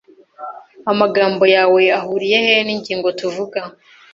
[0.91, 3.59] Amagambo yawe ahuriye he ningingo tuvuga?